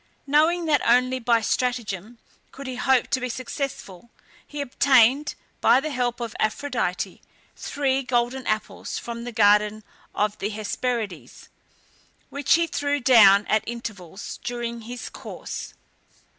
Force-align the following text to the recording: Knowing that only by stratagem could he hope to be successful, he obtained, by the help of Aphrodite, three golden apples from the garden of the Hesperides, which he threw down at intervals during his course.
Knowing 0.25 0.65
that 0.65 0.81
only 0.83 1.19
by 1.19 1.41
stratagem 1.41 2.17
could 2.51 2.65
he 2.65 2.75
hope 2.75 3.05
to 3.09 3.19
be 3.19 3.29
successful, 3.29 4.09
he 4.47 4.59
obtained, 4.59 5.35
by 5.61 5.79
the 5.79 5.91
help 5.91 6.19
of 6.19 6.35
Aphrodite, 6.39 7.21
three 7.55 8.01
golden 8.01 8.47
apples 8.47 8.97
from 8.97 9.25
the 9.25 9.31
garden 9.31 9.83
of 10.15 10.35
the 10.39 10.49
Hesperides, 10.49 11.49
which 12.31 12.55
he 12.55 12.65
threw 12.65 12.99
down 12.99 13.45
at 13.45 13.61
intervals 13.67 14.39
during 14.43 14.81
his 14.81 15.07
course. 15.07 15.75